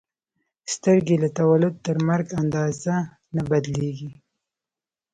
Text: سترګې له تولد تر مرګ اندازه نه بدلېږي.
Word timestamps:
سترګې 0.73 1.15
له 1.23 1.29
تولد 1.37 1.73
تر 1.85 1.97
مرګ 2.07 2.27
اندازه 2.41 2.95
نه 3.35 3.41
بدلېږي. 3.49 4.11